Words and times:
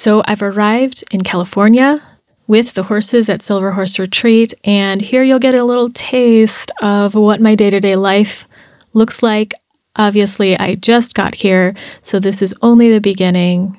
So 0.00 0.22
I've 0.24 0.40
arrived 0.40 1.04
in 1.10 1.20
California 1.20 2.00
with 2.46 2.72
the 2.72 2.84
horses 2.84 3.28
at 3.28 3.42
Silver 3.42 3.72
Horse 3.72 3.98
Retreat, 3.98 4.54
and 4.64 5.02
here 5.02 5.22
you'll 5.22 5.38
get 5.38 5.54
a 5.54 5.62
little 5.62 5.90
taste 5.90 6.72
of 6.80 7.14
what 7.14 7.42
my 7.42 7.54
day 7.54 7.68
to 7.68 7.80
day 7.80 7.96
life 7.96 8.48
looks 8.94 9.22
like. 9.22 9.52
Obviously, 9.96 10.58
I 10.58 10.76
just 10.76 11.14
got 11.14 11.34
here, 11.34 11.74
so 12.02 12.18
this 12.18 12.40
is 12.40 12.54
only 12.62 12.90
the 12.90 13.02
beginning. 13.02 13.78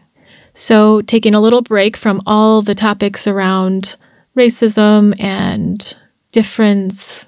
So, 0.54 1.02
taking 1.02 1.34
a 1.34 1.42
little 1.42 1.64
break 1.64 1.98
from 1.98 2.22
all 2.28 2.62
the 2.62 2.76
topics 2.76 3.26
around 3.26 3.96
racism 4.38 5.20
and 5.20 5.98
difference, 6.32 7.26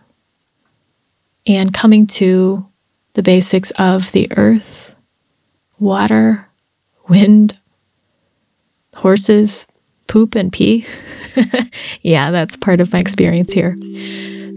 and 1.47 1.73
coming 1.73 2.05
to 2.21 2.63
the 3.13 3.23
basics 3.23 3.71
of 3.71 4.11
the 4.11 4.31
earth, 4.37 4.95
water, 5.79 6.47
wind, 7.09 7.57
horses, 8.95 9.67
poop, 10.07 10.35
and 10.35 10.51
pee. 10.51 10.85
yeah, 12.01 12.31
that's 12.31 12.55
part 12.55 12.81
of 12.81 12.91
my 12.93 12.99
experience 12.99 13.51
here. 13.51 13.77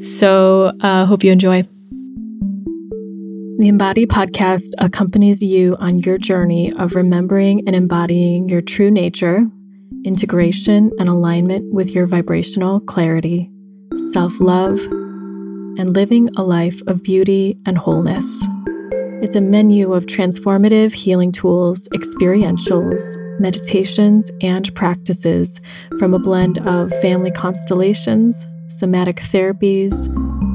So, 0.00 0.72
uh, 0.80 1.06
hope 1.06 1.24
you 1.24 1.32
enjoy. 1.32 1.66
The 3.58 3.68
Embody 3.68 4.04
podcast 4.04 4.72
accompanies 4.78 5.42
you 5.42 5.76
on 5.80 6.00
your 6.00 6.18
journey 6.18 6.74
of 6.74 6.94
remembering 6.94 7.66
and 7.66 7.74
embodying 7.74 8.50
your 8.50 8.60
true 8.60 8.90
nature, 8.90 9.46
integration 10.04 10.90
and 10.98 11.08
alignment 11.08 11.72
with 11.72 11.90
your 11.90 12.06
vibrational 12.06 12.80
clarity, 12.80 13.50
self 14.12 14.38
love, 14.40 14.78
and 15.78 15.94
living 15.94 16.28
a 16.36 16.42
life 16.42 16.82
of 16.86 17.02
beauty 17.02 17.58
and 17.64 17.78
wholeness. 17.78 18.46
It's 19.22 19.34
a 19.34 19.40
menu 19.40 19.94
of 19.94 20.04
transformative 20.04 20.92
healing 20.92 21.32
tools, 21.32 21.88
experientials, 21.88 23.00
meditations, 23.40 24.30
and 24.42 24.72
practices 24.74 25.58
from 25.98 26.12
a 26.12 26.18
blend 26.18 26.58
of 26.68 26.90
family 27.00 27.30
constellations, 27.30 28.46
somatic 28.68 29.16
therapies, 29.16 30.06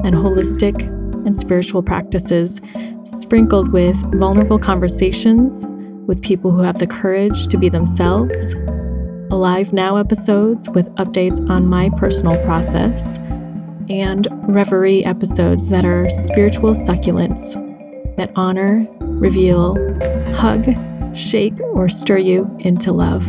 and 0.04 0.14
holistic 0.14 0.80
and 1.26 1.34
spiritual 1.34 1.82
practices 1.82 2.60
sprinkled 3.02 3.72
with 3.72 3.96
vulnerable 4.14 4.60
conversations 4.60 5.66
with 6.06 6.22
people 6.22 6.52
who 6.52 6.62
have 6.62 6.78
the 6.78 6.86
courage 6.86 7.48
to 7.48 7.56
be 7.56 7.68
themselves, 7.68 8.54
Alive 9.32 9.72
Now 9.72 9.96
episodes 9.96 10.68
with 10.68 10.88
updates 10.94 11.50
on 11.50 11.66
my 11.66 11.90
personal 11.96 12.40
process, 12.44 13.18
and 13.88 14.28
Reverie 14.48 15.04
episodes 15.04 15.68
that 15.70 15.84
are 15.84 16.08
spiritual 16.10 16.74
succulents 16.74 17.71
that 18.16 18.30
honor, 18.36 18.86
reveal, 19.00 19.76
hug, 20.34 20.66
shake, 21.16 21.60
or 21.60 21.88
stir 21.88 22.18
you 22.18 22.54
into 22.60 22.92
love. 22.92 23.26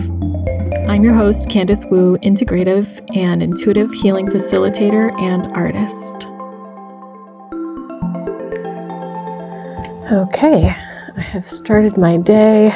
I'm 0.88 1.04
your 1.04 1.14
host, 1.14 1.50
Candice 1.50 1.90
Wu, 1.90 2.18
integrative 2.20 3.02
and 3.16 3.42
intuitive 3.42 3.92
healing 3.92 4.28
facilitator 4.28 5.12
and 5.22 5.48
artist. 5.48 6.28
Okay, 10.12 10.68
I 11.16 11.22
have 11.22 11.46
started 11.46 11.98
my 11.98 12.18
day 12.18 12.72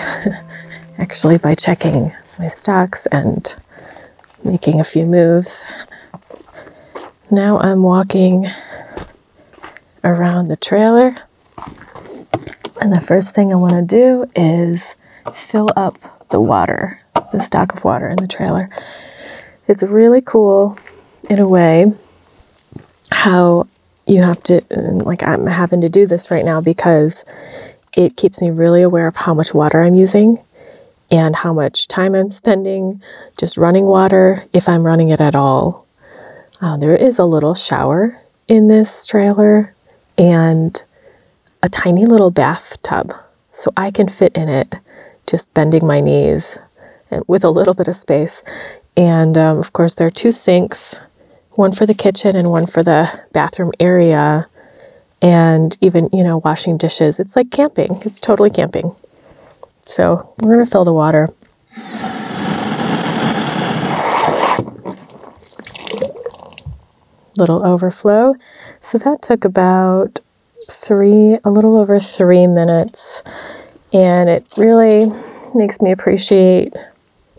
actually 0.97 1.37
by 1.37 1.53
checking 1.55 2.13
my 2.39 2.47
stocks 2.47 3.05
and 3.07 3.55
making 4.43 4.79
a 4.79 4.85
few 4.85 5.05
moves. 5.05 5.65
Now 7.29 7.59
I'm 7.59 7.83
walking 7.83 8.47
around 10.03 10.47
the 10.47 10.55
trailer, 10.55 11.15
and 12.81 12.91
the 12.93 13.01
first 13.01 13.33
thing 13.33 13.51
I 13.51 13.55
want 13.55 13.73
to 13.73 13.81
do 13.81 14.29
is 14.35 14.95
fill 15.33 15.69
up 15.75 16.29
the 16.29 16.39
water, 16.39 17.01
the 17.31 17.39
stock 17.39 17.73
of 17.73 17.83
water 17.83 18.07
in 18.09 18.17
the 18.17 18.27
trailer. 18.27 18.69
It's 19.67 19.83
really 19.83 20.21
cool 20.21 20.77
in 21.29 21.39
a 21.39 21.47
way 21.47 21.93
how 23.11 23.67
you 24.05 24.21
have 24.21 24.41
to, 24.43 24.61
like, 24.69 25.23
I'm 25.23 25.45
having 25.45 25.81
to 25.81 25.89
do 25.89 26.05
this 26.05 26.31
right 26.31 26.45
now 26.45 26.61
because 26.61 27.25
it 27.95 28.15
keeps 28.15 28.41
me 28.41 28.49
really 28.49 28.81
aware 28.81 29.07
of 29.07 29.15
how 29.15 29.33
much 29.33 29.53
water 29.53 29.81
I'm 29.81 29.95
using 29.95 30.41
and 31.09 31.35
how 31.35 31.53
much 31.53 31.87
time 31.87 32.15
I'm 32.15 32.29
spending 32.29 33.01
just 33.37 33.57
running 33.57 33.85
water, 33.85 34.45
if 34.53 34.69
I'm 34.69 34.85
running 34.85 35.09
it 35.09 35.19
at 35.19 35.35
all. 35.35 35.85
Uh, 36.61 36.77
there 36.77 36.95
is 36.95 37.19
a 37.19 37.25
little 37.25 37.55
shower 37.55 38.19
in 38.47 38.67
this 38.67 39.05
trailer 39.05 39.73
and 40.17 40.83
a 41.67 41.69
tiny 41.69 42.05
little 42.05 42.31
bathtub, 42.31 43.11
so 43.51 43.73
I 43.75 43.91
can 43.91 44.07
fit 44.07 44.31
in 44.37 44.47
it 44.47 44.75
just 45.27 45.53
bending 45.53 45.85
my 45.85 45.99
knees 45.99 46.59
and 47.11 47.25
with 47.27 47.43
a 47.43 47.49
little 47.49 47.73
bit 47.73 47.89
of 47.89 47.95
space. 47.97 48.41
And 48.95 49.37
um, 49.37 49.57
of 49.57 49.73
course, 49.73 49.93
there 49.93 50.07
are 50.07 50.11
two 50.11 50.31
sinks 50.31 51.01
one 51.51 51.73
for 51.73 51.85
the 51.85 51.93
kitchen 51.93 52.37
and 52.37 52.51
one 52.51 52.67
for 52.67 52.83
the 52.83 53.19
bathroom 53.33 53.73
area. 53.81 54.47
And 55.21 55.77
even, 55.81 56.07
you 56.13 56.23
know, 56.23 56.37
washing 56.37 56.77
dishes. 56.77 57.19
It's 57.19 57.35
like 57.35 57.51
camping, 57.51 57.99
it's 58.05 58.21
totally 58.21 58.49
camping. 58.49 58.95
So 59.87 60.33
we're 60.41 60.53
going 60.53 60.65
to 60.65 60.71
fill 60.71 60.85
the 60.85 60.93
water. 60.93 61.27
Little 67.37 67.65
overflow. 67.65 68.35
So 68.79 68.97
that 68.99 69.21
took 69.21 69.43
about 69.43 70.21
three, 70.69 71.37
a 71.43 71.49
little 71.49 71.77
over 71.77 71.99
three 71.99 72.47
minutes. 72.47 73.23
And 73.93 74.29
it 74.29 74.45
really 74.57 75.07
makes 75.55 75.81
me 75.81 75.91
appreciate, 75.91 76.73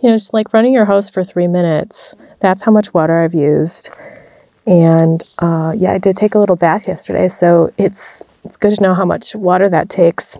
you 0.02 0.08
know, 0.08 0.14
just 0.14 0.32
like 0.32 0.52
running 0.52 0.72
your 0.72 0.86
house 0.86 1.10
for 1.10 1.22
three 1.22 1.46
minutes 1.46 2.14
that's 2.40 2.62
how 2.62 2.72
much 2.72 2.94
water 2.94 3.18
I've 3.18 3.34
used. 3.34 3.90
And 4.66 5.22
uh, 5.38 5.74
yeah, 5.76 5.92
I 5.92 5.98
did 5.98 6.16
take 6.16 6.34
a 6.34 6.38
little 6.38 6.56
bath 6.56 6.88
yesterday, 6.88 7.28
so 7.28 7.72
it's 7.78 8.22
it's 8.44 8.56
good 8.56 8.74
to 8.74 8.82
know 8.82 8.94
how 8.94 9.04
much 9.04 9.34
water 9.34 9.68
that 9.68 9.88
takes. 9.88 10.38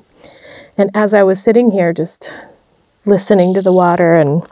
And 0.77 0.91
as 0.95 1.13
I 1.15 1.23
was 1.23 1.43
sitting 1.43 1.71
here 1.71 1.93
just 1.93 2.33
listening 3.05 3.55
to 3.55 3.63
the 3.63 3.73
water 3.73 4.15
and 4.15 4.43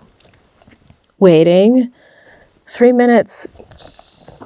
waiting, 1.18 1.92
three 2.66 2.92
minutes 2.92 3.46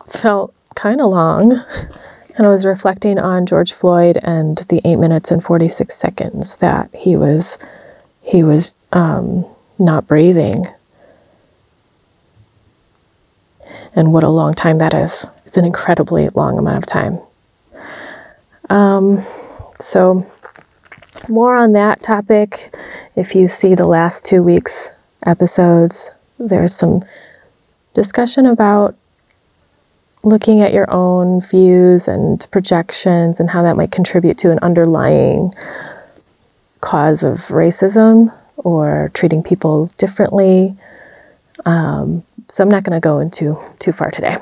felt 0.06 0.54
kind 0.74 1.00
of 1.00 1.10
long. 1.10 1.64
And 2.40 2.46
I 2.46 2.50
was 2.52 2.64
reflecting 2.64 3.18
on 3.18 3.44
George 3.44 3.74
Floyd 3.74 4.18
and 4.22 4.56
the 4.70 4.80
eight 4.82 4.96
minutes 4.96 5.30
and 5.30 5.44
46 5.44 5.94
seconds 5.94 6.56
that 6.56 6.88
he 6.94 7.14
was 7.14 7.58
he 8.22 8.42
was 8.42 8.78
um, 8.92 9.44
not 9.78 10.06
breathing 10.06 10.64
and 13.94 14.10
what 14.10 14.24
a 14.24 14.30
long 14.30 14.54
time 14.54 14.78
that 14.78 14.94
is. 14.94 15.26
It's 15.44 15.58
an 15.58 15.66
incredibly 15.66 16.30
long 16.30 16.58
amount 16.58 16.78
of 16.78 16.86
time. 16.86 17.20
Um, 18.70 19.22
so, 19.78 20.24
more 21.28 21.54
on 21.54 21.74
that 21.74 22.02
topic. 22.02 22.74
If 23.16 23.34
you 23.34 23.48
see 23.48 23.74
the 23.74 23.86
last 23.86 24.24
two 24.24 24.42
weeks' 24.42 24.94
episodes, 25.26 26.10
there's 26.38 26.74
some 26.74 27.04
discussion 27.92 28.46
about 28.46 28.96
looking 30.22 30.60
at 30.60 30.72
your 30.72 30.90
own 30.90 31.40
views 31.40 32.06
and 32.06 32.46
projections 32.50 33.40
and 33.40 33.50
how 33.50 33.62
that 33.62 33.76
might 33.76 33.90
contribute 33.90 34.38
to 34.38 34.50
an 34.50 34.58
underlying 34.60 35.52
cause 36.80 37.24
of 37.24 37.36
racism 37.48 38.34
or 38.56 39.10
treating 39.14 39.42
people 39.42 39.86
differently. 39.96 40.76
Um, 41.64 42.24
so 42.48 42.64
I'm 42.64 42.70
not 42.70 42.84
going 42.84 43.00
to 43.00 43.04
go 43.04 43.18
into 43.18 43.56
too 43.78 43.92
far 43.92 44.10
today. 44.10 44.36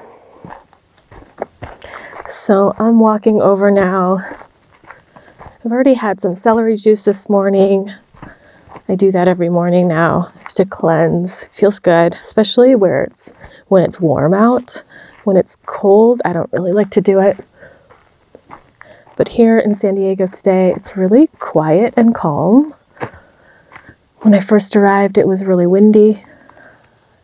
So 2.29 2.75
I'm 2.79 3.01
walking 3.01 3.41
over 3.41 3.71
now. 3.71 4.19
I've 5.65 5.73
already 5.73 5.95
had 5.95 6.21
some 6.21 6.35
celery 6.35 6.77
juice 6.77 7.05
this 7.05 7.29
morning. 7.29 7.91
I 8.89 8.95
do 8.95 9.11
that 9.13 9.29
every 9.29 9.49
morning 9.49 9.89
now 9.89 10.33
to 10.55 10.65
cleanse. 10.65 11.45
Feels 11.47 11.79
good, 11.79 12.15
especially 12.15 12.75
where 12.75 13.05
it's 13.05 13.35
when 13.69 13.83
it's 13.83 14.01
warm 14.01 14.35
out. 14.35 14.83
When 15.29 15.37
it's 15.37 15.57
cold, 15.67 16.23
I 16.25 16.33
don't 16.33 16.51
really 16.55 16.73
like 16.73 16.89
to 16.93 17.03
do 17.03 17.21
it. 17.21 17.37
But 19.15 19.29
here 19.29 19.59
in 19.59 19.75
San 19.75 19.97
Diego 19.97 20.27
today, 20.27 20.73
it's 20.75 20.97
really 20.97 21.27
quiet 21.39 21.93
and 21.99 22.15
calm. 22.15 22.73
When 24.21 24.33
I 24.33 24.41
first 24.41 24.75
arrived, 24.75 25.19
it 25.19 25.29
was 25.29 25.45
really 25.45 25.67
windy. 25.67 26.25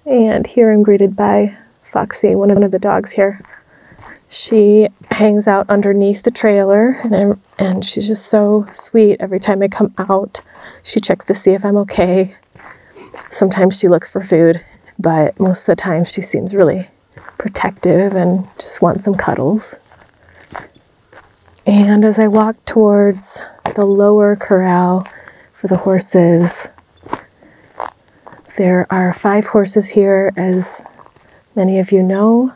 And 0.05 0.47
here 0.47 0.71
I'm 0.71 0.83
greeted 0.83 1.17
by 1.17 1.57
Foxy, 1.81 2.35
one 2.35 2.51
of 2.51 2.71
the 2.73 2.79
dogs 2.79 3.13
here. 3.13 3.41
She 4.29 4.89
hangs 5.11 5.49
out 5.49 5.71
underneath 5.71 6.25
the 6.25 6.31
trailer 6.31 6.99
and, 7.05 7.17
I'm, 7.17 7.41
and 7.59 7.83
she's 7.83 8.07
just 8.07 8.27
so 8.27 8.67
sweet. 8.71 9.17
Every 9.19 9.41
time 9.41 9.63
I 9.63 9.69
come 9.69 9.95
out, 9.97 10.43
she 10.83 11.01
checks 11.01 11.25
to 11.25 11.35
see 11.35 11.53
if 11.53 11.65
I'm 11.65 11.79
okay. 11.79 12.35
Sometimes 13.31 13.79
she 13.79 13.89
looks 13.89 14.11
for 14.11 14.23
food, 14.23 14.63
but 14.99 15.41
most 15.41 15.63
of 15.63 15.67
the 15.75 15.77
time 15.77 16.05
she 16.05 16.21
seems 16.21 16.55
really 16.55 16.89
protective 17.45 18.15
and 18.15 18.49
just 18.59 18.81
want 18.81 19.03
some 19.03 19.15
cuddles. 19.15 19.75
And 21.67 22.03
as 22.03 22.19
I 22.19 22.27
walk 22.27 22.57
towards 22.65 23.43
the 23.75 23.85
lower 23.85 24.35
corral 24.35 25.07
for 25.53 25.67
the 25.67 25.77
horses, 25.77 26.71
There 28.57 28.87
are 28.89 29.13
five 29.13 29.47
horses 29.47 29.89
here, 29.89 30.33
as 30.37 30.81
many 31.57 31.81
of 31.81 31.91
you 31.91 32.05
know. 32.05 32.55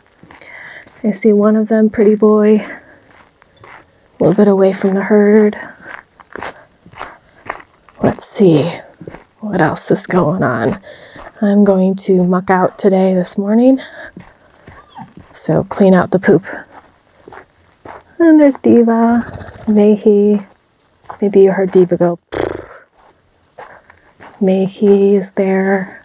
I 1.03 1.11
see 1.11 1.33
one 1.33 1.57
of 1.57 1.67
them, 1.67 1.89
pretty 1.89 2.15
boy, 2.15 2.59
a 2.59 2.67
little 4.17 4.33
bit 4.33 4.47
away 4.47 4.71
from 4.71 4.93
the 4.93 5.03
herd. 5.03 5.57
Let's 8.01 8.25
see 8.25 8.71
what 9.41 9.61
else 9.61 9.91
is 9.91 10.07
going 10.07 10.41
on. 10.41 10.81
I'm 11.41 11.65
going 11.65 11.95
to 11.95 12.23
muck 12.23 12.49
out 12.49 12.79
today 12.79 13.13
this 13.13 13.37
morning. 13.37 13.81
So 15.31 15.63
clean 15.63 15.93
out 15.93 16.11
the 16.11 16.19
poop. 16.19 16.45
And 18.17 18.39
there's 18.39 18.57
Diva, 18.57 19.23
Mehi. 19.67 20.47
Maybe 21.21 21.41
you 21.41 21.51
heard 21.51 21.71
Diva 21.71 21.97
go. 21.97 22.19
Mehi 24.41 25.13
is 25.13 25.33
there. 25.33 26.03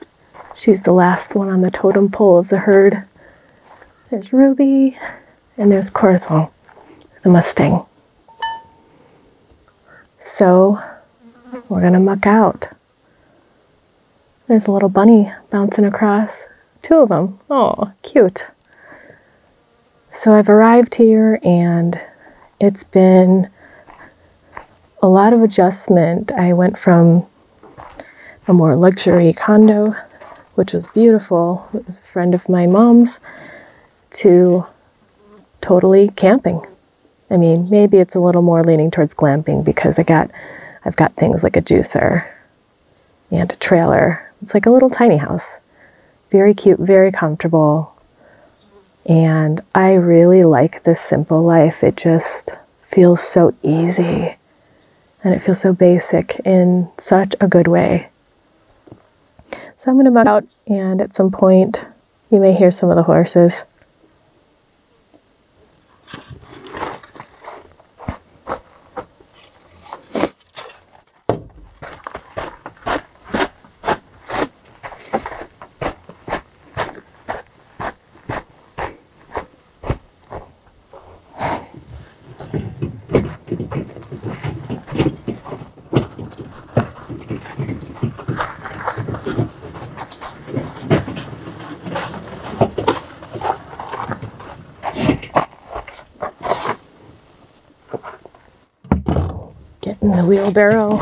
She's 0.55 0.82
the 0.82 0.93
last 0.93 1.35
one 1.35 1.49
on 1.49 1.62
the 1.62 1.71
totem 1.71 2.11
pole 2.11 2.38
of 2.38 2.49
the 2.49 2.59
herd. 2.59 3.05
There's 4.11 4.32
Ruby, 4.32 4.97
and 5.56 5.71
there's 5.73 5.91
Corazon, 5.91 6.49
the 7.23 7.31
Mustang. 7.31 7.87
So 10.19 10.79
we're 11.69 11.81
gonna 11.81 12.00
muck 12.00 12.26
out. 12.26 12.69
There's 14.47 14.67
a 14.67 14.73
little 14.73 14.88
bunny 14.88 15.32
bouncing 15.50 15.85
across. 15.85 16.44
Two 16.82 16.97
of 16.99 17.09
them. 17.09 17.41
Oh, 17.50 17.93
cute. 18.03 18.50
So 20.16 20.32
I've 20.32 20.49
arrived 20.49 20.94
here 20.94 21.40
and 21.43 22.00
it's 22.61 22.84
been 22.84 23.50
a 25.02 25.08
lot 25.08 25.32
of 25.32 25.43
adjustment. 25.43 26.31
I 26.31 26.52
went 26.52 26.78
from 26.78 27.26
a 28.46 28.52
more 28.52 28.76
luxury 28.76 29.32
condo, 29.32 29.96
which 30.55 30.72
was 30.72 30.87
beautiful. 30.87 31.69
It 31.75 31.84
was 31.87 31.99
a 31.99 32.05
friend 32.05 32.32
of 32.32 32.49
my 32.49 32.64
mom's, 32.69 33.19
to 34.11 34.64
totally 35.61 36.11
camping. 36.11 36.64
I 37.28 37.37
mean, 37.37 37.69
maybe 37.69 37.99
it's 37.99 38.14
a 38.14 38.20
little 38.20 38.43
more 38.43 38.62
leaning 38.62 38.93
towards 38.93 39.14
glamping 39.14 39.64
because 39.64 39.99
I 39.99 40.05
got 40.05 40.31
I've 40.84 40.94
got 40.94 41.16
things 41.16 41.43
like 41.43 41.56
a 41.56 41.62
juicer 41.62 42.31
and 43.32 43.50
a 43.50 43.56
trailer. 43.56 44.31
It's 44.43 44.55
like 44.55 44.66
a 44.66 44.70
little 44.70 44.90
tiny 44.90 45.16
house. 45.16 45.58
Very 46.31 46.55
cute, 46.55 46.78
very 46.78 47.11
comfortable. 47.11 47.94
And 49.06 49.61
I 49.75 49.95
really 49.95 50.45
like 50.45 50.85
this 50.85 51.01
simple 51.01 51.43
life. 51.43 51.83
It 51.83 51.97
just 51.97 52.56
feels 52.81 53.23
so 53.23 53.55
easy 53.62 54.37
and 55.23 55.35
it 55.35 55.43
feels 55.43 55.61
so 55.61 55.73
basic 55.73 56.39
in 56.45 56.91
such 56.99 57.35
a 57.41 57.49
good 57.49 57.67
way. 57.67 58.11
So 59.77 59.91
I'm 59.91 59.97
going 59.97 60.05
to 60.05 60.11
muck 60.11 60.27
out, 60.27 60.47
and 60.67 61.01
at 61.01 61.15
some 61.15 61.31
point, 61.31 61.87
you 62.31 62.41
may 62.41 62.53
hear 62.53 62.71
some 62.71 62.91
of 62.91 62.97
the 62.97 63.03
horses. 63.03 63.65
In 100.05 100.11
the 100.11 100.25
wheelbarrow. 100.25 100.99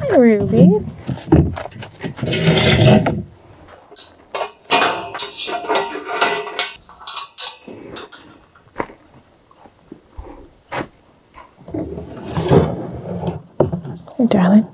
Hi, 0.00 0.16
Ruby. 0.16 0.84
Darling. 14.26 14.73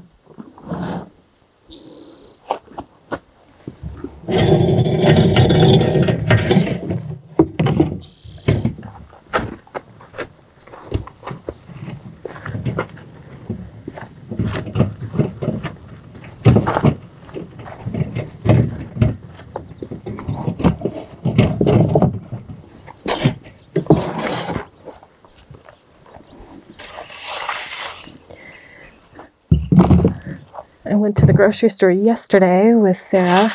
Grocery 31.41 31.71
store 31.71 31.91
yesterday 31.91 32.75
with 32.75 32.99
Sara 32.99 33.51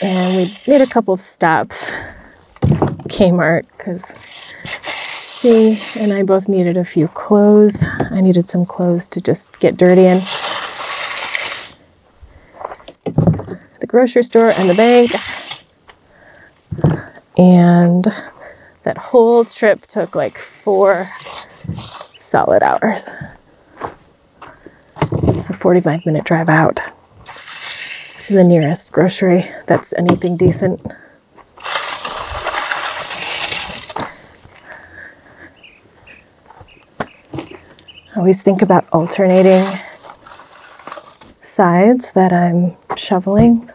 and 0.00 0.34
we 0.34 0.54
made 0.66 0.80
a 0.80 0.86
couple 0.86 1.12
of 1.12 1.20
stops. 1.20 1.90
Kmart, 3.10 3.66
because 3.76 4.18
she 5.22 5.78
and 6.00 6.14
I 6.14 6.22
both 6.22 6.48
needed 6.48 6.78
a 6.78 6.84
few 6.84 7.08
clothes. 7.08 7.84
I 8.10 8.22
needed 8.22 8.48
some 8.48 8.64
clothes 8.64 9.06
to 9.08 9.20
just 9.20 9.60
get 9.60 9.76
dirty 9.76 10.06
in. 10.06 10.20
The 13.04 13.86
grocery 13.86 14.22
store 14.22 14.52
and 14.52 14.70
the 14.70 14.74
bank. 14.74 15.12
And 17.36 18.06
that 18.84 18.96
whole 18.96 19.44
trip 19.44 19.86
took 19.88 20.14
like 20.14 20.38
four 20.38 21.12
solid 22.16 22.62
hours. 22.62 23.10
It's 25.58 25.64
a 25.64 25.64
45 25.64 26.06
minute 26.06 26.22
drive 26.22 26.48
out 26.48 26.78
to 28.20 28.32
the 28.32 28.44
nearest 28.44 28.92
grocery 28.92 29.50
that's 29.66 29.92
anything 29.94 30.36
decent. 30.36 30.80
I 37.10 38.14
always 38.14 38.40
think 38.40 38.62
about 38.62 38.86
alternating 38.92 39.66
sides 41.40 42.12
that 42.12 42.32
I'm 42.32 42.76
shoveling 42.96 43.68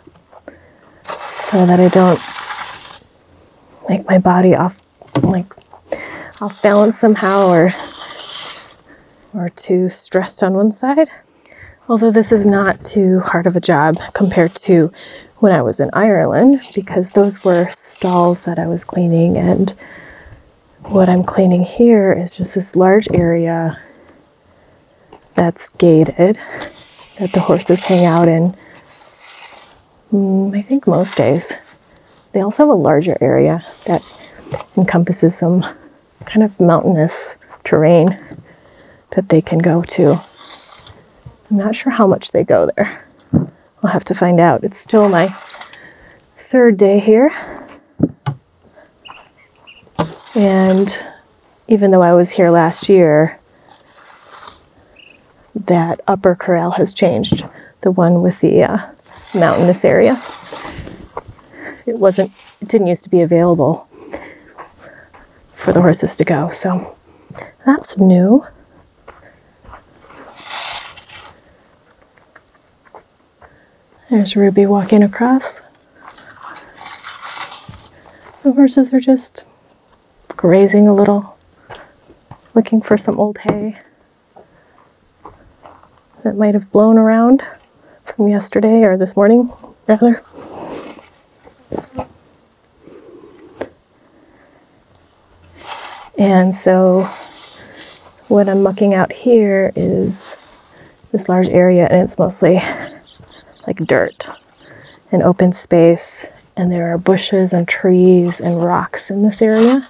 so 1.29 1.65
that 1.65 1.81
I 1.81 1.89
don't 1.89 2.21
make 3.89 4.07
my 4.07 4.19
body 4.19 4.55
off 4.55 4.79
like 5.21 5.53
off 6.41 6.61
balance 6.61 6.97
somehow 6.97 7.49
or 7.49 7.73
or 9.33 9.49
too 9.49 9.89
stressed 9.89 10.41
on 10.41 10.53
one 10.53 10.71
side. 10.71 11.09
Although 11.89 12.11
this 12.11 12.31
is 12.31 12.45
not 12.45 12.85
too 12.85 13.19
hard 13.19 13.45
of 13.45 13.57
a 13.57 13.61
job 13.61 13.97
compared 14.13 14.55
to 14.55 14.89
when 15.39 15.51
I 15.51 15.61
was 15.61 15.81
in 15.81 15.89
Ireland, 15.91 16.61
because 16.73 17.11
those 17.11 17.43
were 17.43 17.67
stalls 17.69 18.43
that 18.43 18.57
I 18.57 18.67
was 18.67 18.85
cleaning, 18.85 19.35
and 19.37 19.71
what 20.83 21.09
I'm 21.09 21.25
cleaning 21.25 21.63
here 21.63 22.13
is 22.13 22.37
just 22.37 22.55
this 22.55 22.77
large 22.77 23.09
area 23.13 23.81
that's 25.33 25.67
gated 25.69 26.39
that 27.19 27.33
the 27.33 27.41
horses 27.41 27.83
hang 27.83 28.05
out 28.05 28.29
in. 28.29 28.55
Mm, 30.13 30.57
I 30.57 30.61
think 30.61 30.87
most 30.87 31.17
days. 31.17 31.53
They 32.31 32.39
also 32.39 32.63
have 32.63 32.69
a 32.69 32.79
larger 32.79 33.17
area 33.19 33.61
that 33.87 34.01
encompasses 34.77 35.37
some 35.37 35.65
kind 36.25 36.43
of 36.43 36.61
mountainous 36.61 37.35
terrain 37.65 38.17
that 39.11 39.27
they 39.27 39.41
can 39.41 39.59
go 39.59 39.83
to. 39.83 40.21
I'm 41.53 41.59
not 41.59 41.75
sure 41.75 41.91
how 41.91 42.07
much 42.07 42.31
they 42.31 42.43
go 42.43 42.71
there. 42.75 43.07
I'll 43.83 43.91
have 43.91 44.03
to 44.05 44.15
find 44.15 44.39
out. 44.39 44.63
It's 44.63 44.79
still 44.79 45.07
my 45.07 45.27
third 46.35 46.77
day 46.77 46.97
here. 46.97 47.29
And 50.33 50.97
even 51.67 51.91
though 51.91 52.01
I 52.01 52.13
was 52.13 52.31
here 52.31 52.49
last 52.49 52.89
year, 52.89 53.39
that 55.53 56.01
upper 56.07 56.33
corral 56.33 56.71
has 56.71 56.91
changed, 56.91 57.47
the 57.81 57.91
one 57.91 58.23
with 58.23 58.41
the 58.41 58.63
uh, 58.63 58.79
mountainous 59.35 59.85
area. 59.85 60.19
It 61.85 61.99
wasn't, 61.99 62.31
it 62.61 62.67
didn't 62.67 62.87
used 62.87 63.03
to 63.03 63.11
be 63.11 63.21
available 63.21 63.87
for 65.53 65.71
the 65.71 65.81
horses 65.81 66.15
to 66.15 66.25
go, 66.25 66.49
so 66.49 66.97
that's 67.63 67.99
new. 67.99 68.43
There's 74.13 74.35
Ruby 74.35 74.67
walking 74.67 75.01
across. 75.01 75.59
The 78.43 78.51
horses 78.51 78.93
are 78.93 78.99
just 78.99 79.47
grazing 80.27 80.87
a 80.87 80.93
little, 80.93 81.35
looking 82.53 82.79
for 82.79 82.95
some 82.95 83.19
old 83.19 83.39
hay 83.39 83.79
that 86.23 86.35
might 86.35 86.53
have 86.53 86.71
blown 86.71 86.99
around 86.99 87.43
from 88.05 88.27
yesterday 88.27 88.83
or 88.83 88.97
this 88.97 89.15
morning, 89.15 89.51
rather. 89.87 90.23
And 96.19 96.53
so, 96.53 97.09
what 98.27 98.47
I'm 98.47 98.61
mucking 98.61 98.93
out 98.93 99.11
here 99.11 99.73
is 99.75 100.37
this 101.11 101.27
large 101.27 101.49
area, 101.49 101.87
and 101.87 102.03
it's 102.03 102.19
mostly 102.19 102.59
like 103.67 103.77
dirt 103.77 104.29
and 105.11 105.23
open 105.23 105.51
space. 105.51 106.27
And 106.55 106.71
there 106.71 106.93
are 106.93 106.97
bushes 106.97 107.51
and 107.53 107.67
trees 107.67 108.39
and 108.39 108.63
rocks 108.63 109.09
in 109.09 109.23
this 109.23 109.41
area, 109.41 109.89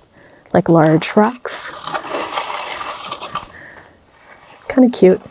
like 0.53 0.69
large 0.69 1.15
rocks. 1.15 1.69
It's 4.53 4.65
kind 4.67 4.85
of 4.85 4.93
cute. 4.97 5.21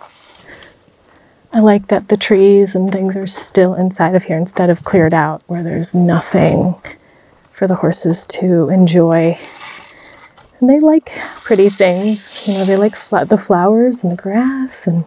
I 1.55 1.61
like 1.61 1.89
that 1.89 2.09
the 2.09 2.17
trees 2.17 2.75
and 2.75 2.91
things 2.91 3.17
are 3.17 3.27
still 3.27 3.75
inside 3.75 4.15
of 4.15 4.25
here 4.25 4.39
instead 4.39 4.71
of 4.71 4.85
cleared 4.85 5.13
out 5.13 5.43
where 5.47 5.63
there's 5.63 5.95
nothing 5.95 6.75
for 7.51 7.67
the 7.67 7.77
horses 7.77 8.27
to 8.29 8.71
enjoy. 8.71 9.39
And 10.59 10.71
they 10.71 10.81
like 10.81 11.11
pretty 11.43 11.69
things. 11.69 12.47
You 12.47 12.55
know, 12.55 12.65
they 12.65 12.77
like 12.77 12.97
fl- 12.97 13.25
the 13.25 13.37
flowers 13.37 14.03
and 14.03 14.13
the 14.13 14.23
grass 14.23 14.87
and 14.87 15.07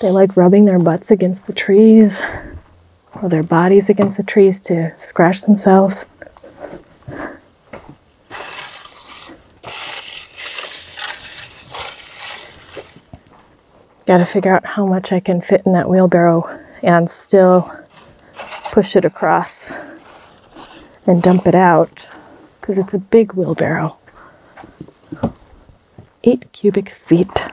they 0.00 0.10
like 0.10 0.36
rubbing 0.36 0.64
their 0.64 0.78
butts 0.78 1.10
against 1.10 1.46
the 1.46 1.52
trees 1.52 2.20
or 3.22 3.28
their 3.28 3.42
bodies 3.42 3.88
against 3.88 4.16
the 4.16 4.22
trees 4.22 4.62
to 4.64 4.94
scratch 4.98 5.42
themselves. 5.42 6.06
Got 14.06 14.18
to 14.18 14.24
figure 14.24 14.54
out 14.54 14.64
how 14.64 14.86
much 14.86 15.12
I 15.12 15.18
can 15.18 15.40
fit 15.40 15.62
in 15.66 15.72
that 15.72 15.88
wheelbarrow 15.88 16.48
and 16.82 17.10
still 17.10 17.72
push 18.70 18.94
it 18.94 19.04
across 19.04 19.72
and 21.06 21.22
dump 21.22 21.46
it 21.46 21.54
out 21.56 22.06
because 22.60 22.78
it's 22.78 22.94
a 22.94 22.98
big 22.98 23.32
wheelbarrow. 23.32 23.96
Eight 26.22 26.52
cubic 26.52 26.90
feet. 26.90 27.45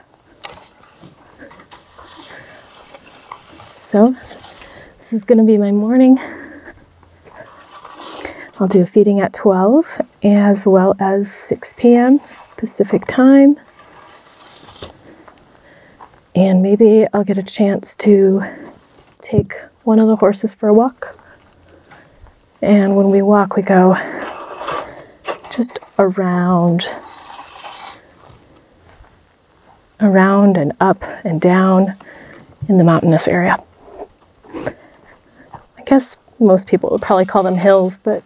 So, 3.94 4.16
this 4.98 5.12
is 5.12 5.22
going 5.22 5.38
to 5.38 5.44
be 5.44 5.56
my 5.56 5.70
morning. 5.70 6.18
I'll 8.58 8.66
do 8.66 8.82
a 8.82 8.86
feeding 8.86 9.20
at 9.20 9.32
12 9.32 10.00
as 10.24 10.66
well 10.66 10.96
as 10.98 11.32
6 11.32 11.76
p.m. 11.78 12.18
Pacific 12.56 13.04
time. 13.06 13.56
And 16.34 16.60
maybe 16.60 17.06
I'll 17.12 17.22
get 17.22 17.38
a 17.38 17.42
chance 17.44 17.96
to 17.98 18.42
take 19.20 19.54
one 19.84 20.00
of 20.00 20.08
the 20.08 20.16
horses 20.16 20.52
for 20.52 20.68
a 20.68 20.74
walk. 20.74 21.16
And 22.60 22.96
when 22.96 23.10
we 23.10 23.22
walk, 23.22 23.54
we 23.54 23.62
go 23.62 23.94
just 25.52 25.78
around 26.00 26.82
around 30.00 30.56
and 30.56 30.72
up 30.80 31.04
and 31.22 31.40
down 31.40 31.94
in 32.68 32.78
the 32.78 32.82
mountainous 32.82 33.28
area. 33.28 33.64
I 35.84 35.86
guess 35.86 36.16
most 36.40 36.66
people 36.66 36.88
would 36.88 37.02
probably 37.02 37.26
call 37.26 37.42
them 37.42 37.56
hills, 37.56 37.98
but 37.98 38.24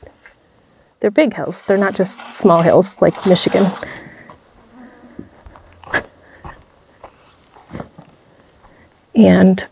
they're 1.01 1.11
big 1.11 1.35
hills. 1.35 1.65
They're 1.65 1.77
not 1.77 1.93
just 1.93 2.33
small 2.33 2.63
hills 2.63 3.03
like 3.03 3.27
Michigan. 3.27 3.67
And 9.13 9.67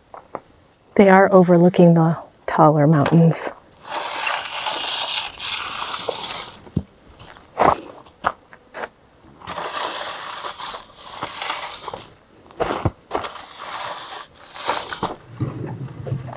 they 0.97 1.09
are 1.09 1.33
overlooking 1.33 1.95
the 1.95 2.19
taller 2.47 2.89
mountains. 2.89 3.51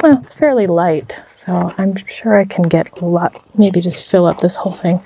Well, 0.04 0.22
it's 0.22 0.36
fairly 0.36 0.68
light, 0.68 1.18
so 1.46 1.74
I'm 1.78 1.96
sure 1.96 2.38
I 2.38 2.44
can 2.44 2.64
get 2.64 3.00
a 3.02 3.06
lot, 3.06 3.42
maybe 3.58 3.80
just 3.80 4.04
fill 4.04 4.26
up 4.26 4.42
this 4.42 4.58
whole 4.58 4.74
thing. 4.74 5.00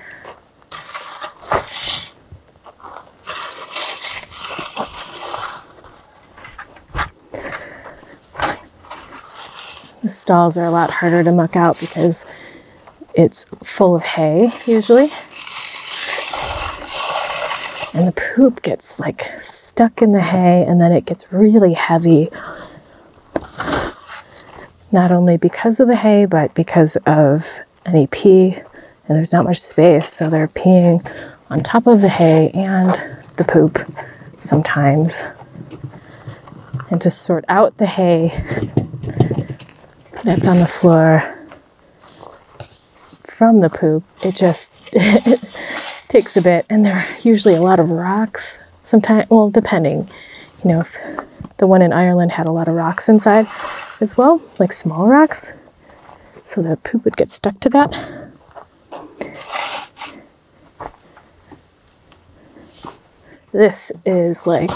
The 10.01 10.07
stalls 10.07 10.57
are 10.57 10.65
a 10.65 10.71
lot 10.71 10.89
harder 10.89 11.23
to 11.23 11.31
muck 11.31 11.55
out 11.55 11.79
because 11.79 12.25
it's 13.13 13.43
full 13.61 13.95
of 13.95 14.01
hay 14.01 14.51
usually. 14.65 15.11
And 17.93 18.07
the 18.07 18.13
poop 18.35 18.63
gets 18.63 18.99
like 18.99 19.21
stuck 19.39 20.01
in 20.01 20.13
the 20.13 20.21
hay 20.21 20.65
and 20.67 20.81
then 20.81 20.93
it 20.93 21.05
gets 21.05 21.31
really 21.31 21.73
heavy 21.73 22.31
not 24.93 25.11
only 25.11 25.35
because 25.37 25.79
of 25.79 25.87
the 25.87 25.95
hay, 25.95 26.25
but 26.25 26.53
because 26.53 26.95
of 27.07 27.59
any 27.85 28.07
pee. 28.07 28.55
And 29.07 29.17
there's 29.17 29.33
not 29.33 29.43
much 29.43 29.59
space, 29.59 30.07
so 30.07 30.29
they're 30.29 30.47
peeing 30.47 31.05
on 31.49 31.63
top 31.63 31.87
of 31.87 32.01
the 32.01 32.09
hay 32.09 32.51
and 32.51 33.19
the 33.35 33.43
poop 33.43 33.79
sometimes. 34.37 35.23
And 36.89 37.01
to 37.01 37.09
sort 37.09 37.43
out 37.49 37.77
the 37.77 37.87
hay 37.87 38.29
that's 40.23 40.47
on 40.47 40.59
the 40.59 40.67
floor 40.67 41.37
from 43.23 43.57
the 43.57 43.69
poop, 43.69 44.03
it 44.23 44.35
just 44.35 44.71
takes 46.07 46.37
a 46.37 46.41
bit. 46.41 46.65
And 46.69 46.85
there 46.85 46.95
are 46.97 47.05
usually 47.23 47.55
a 47.55 47.61
lot 47.61 47.79
of 47.79 47.89
rocks. 47.89 48.59
Sometimes, 48.83 49.29
well, 49.29 49.49
depending, 49.49 50.09
you 50.63 50.69
know, 50.69 50.81
if 50.81 50.97
the 51.57 51.67
one 51.67 51.81
in 51.81 51.93
Ireland 51.93 52.31
had 52.31 52.45
a 52.45 52.51
lot 52.51 52.67
of 52.67 52.75
rocks 52.75 53.09
inside 53.09 53.47
as 54.01 54.17
well, 54.17 54.41
like 54.59 54.73
small 54.73 55.07
rocks. 55.07 55.53
So 56.43 56.61
the 56.61 56.77
poop 56.77 57.05
would 57.05 57.15
get 57.15 57.31
stuck 57.31 57.59
to 57.61 57.69
that. 57.69 58.31
This 63.51 63.91
is 64.05 64.47
like 64.47 64.71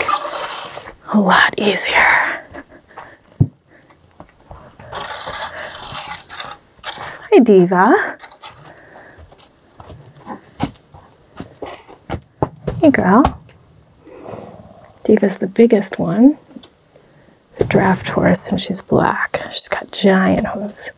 a 1.14 1.20
lot 1.20 1.58
easier. 1.58 2.44
Hi, 6.84 7.40
Diva. 7.42 8.18
Hey, 12.80 12.92
girl. 12.92 13.42
Diva's 15.04 15.40
the 15.40 15.48
biggest 15.48 15.98
one. 15.98 16.38
A 17.60 17.64
draft 17.64 18.10
horse 18.10 18.52
and 18.52 18.62
she's 18.62 18.82
black. 18.84 19.42
She's 19.52 19.68
got 19.68 19.92
giant 19.92 20.48
hooves 20.48 20.92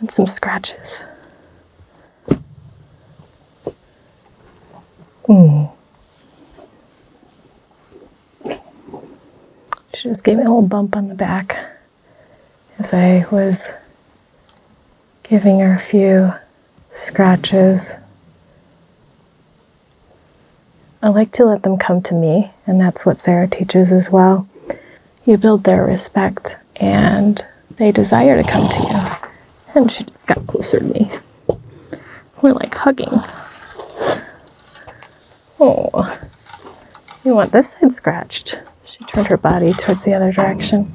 and 0.00 0.10
some 0.10 0.26
scratches. 0.26 1.04
Mm. 5.28 5.70
She 9.94 10.08
just 10.08 10.24
gave 10.24 10.38
me 10.38 10.42
a 10.42 10.46
little 10.46 10.66
bump 10.66 10.96
on 10.96 11.08
the 11.08 11.14
back 11.14 11.56
as 12.78 12.92
I 12.92 13.24
was 13.30 13.70
giving 15.22 15.60
her 15.60 15.74
a 15.74 15.78
few 15.78 16.34
scratches. 16.90 17.98
I 21.00 21.08
like 21.08 21.30
to 21.32 21.44
let 21.44 21.62
them 21.62 21.76
come 21.76 22.02
to 22.02 22.14
me, 22.14 22.50
and 22.66 22.80
that's 22.80 23.06
what 23.06 23.18
Sara 23.18 23.46
teaches 23.46 23.92
as 23.92 24.10
well 24.10 24.48
you 25.24 25.36
build 25.36 25.64
their 25.64 25.84
respect 25.84 26.58
and 26.76 27.44
they 27.76 27.90
desire 27.92 28.42
to 28.42 28.48
come 28.48 28.68
to 28.68 28.80
you. 28.80 29.30
And 29.74 29.90
she 29.90 30.04
just 30.04 30.26
got 30.26 30.46
closer 30.46 30.78
to 30.78 30.84
me. 30.84 31.10
We're 32.42 32.52
like 32.52 32.74
hugging. 32.74 33.20
Oh, 35.58 36.18
you 37.24 37.34
want 37.34 37.52
this 37.52 37.72
side 37.72 37.92
scratched? 37.92 38.58
She 38.86 39.04
turned 39.04 39.28
her 39.28 39.36
body 39.36 39.72
towards 39.72 40.04
the 40.04 40.14
other 40.14 40.30
direction. 40.30 40.92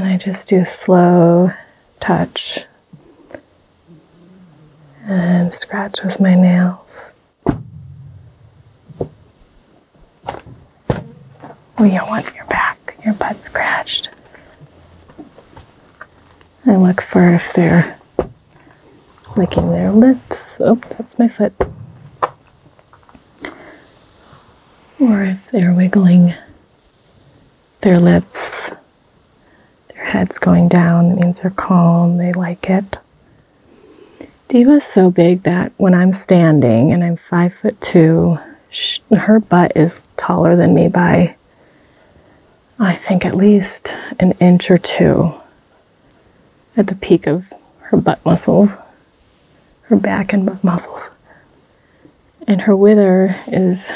And 0.00 0.08
I 0.08 0.16
just 0.16 0.48
do 0.48 0.58
a 0.60 0.64
slow 0.64 1.52
touch 2.00 2.60
and 5.04 5.52
scratch 5.52 6.02
with 6.02 6.18
my 6.18 6.34
nails. 6.34 7.12
Oh, 7.46 9.12
we 11.78 11.90
don't 11.90 12.08
want 12.08 12.34
your 12.34 12.46
back, 12.46 12.96
your 13.04 13.12
butt 13.12 13.42
scratched. 13.42 14.08
I 16.64 16.76
look 16.76 17.02
for 17.02 17.34
if 17.34 17.52
they're 17.52 17.98
licking 19.36 19.70
their 19.70 19.92
lips. 19.92 20.62
Oh, 20.64 20.76
that's 20.96 21.18
my 21.18 21.28
foot. 21.28 21.52
Or 24.98 25.24
if 25.24 25.50
they're 25.50 25.74
wiggling 25.74 26.32
their 27.82 28.00
lips, 28.00 28.49
going 30.40 30.68
down, 30.68 31.12
it 31.12 31.16
means 31.16 31.40
they're 31.40 31.50
calm, 31.50 32.16
they 32.16 32.32
like 32.32 32.68
it. 32.68 32.98
Diva's 34.48 34.84
so 34.84 35.10
big 35.10 35.42
that 35.44 35.72
when 35.76 35.94
I'm 35.94 36.10
standing 36.10 36.90
and 36.90 37.04
I'm 37.04 37.16
five 37.16 37.54
foot 37.54 37.80
two, 37.80 38.38
her 39.16 39.38
butt 39.38 39.72
is 39.76 40.02
taller 40.16 40.56
than 40.56 40.74
me 40.74 40.88
by 40.88 41.36
I 42.78 42.94
think 42.94 43.26
at 43.26 43.36
least 43.36 43.94
an 44.18 44.32
inch 44.40 44.70
or 44.70 44.78
two 44.78 45.34
at 46.76 46.86
the 46.86 46.94
peak 46.94 47.26
of 47.26 47.52
her 47.82 47.98
butt 47.98 48.24
muscles, 48.24 48.70
her 49.82 49.96
back 49.96 50.32
and 50.32 50.46
butt 50.46 50.64
muscles. 50.64 51.10
And 52.46 52.62
her 52.62 52.74
wither 52.74 53.40
is 53.46 53.90